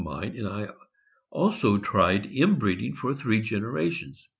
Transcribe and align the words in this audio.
385 0.01 0.01
mine 0.03 0.39
and 0.63 0.67
I 0.67 0.73
also 1.29 1.77
tried 1.77 2.25
inbreeding 2.25 2.95
for 2.95 3.13
three 3.13 3.39
generations. 3.41 4.27